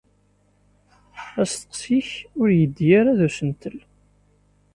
[1.41, 2.09] Asteqsi-k
[2.39, 3.77] ur yeddi ara d usentel.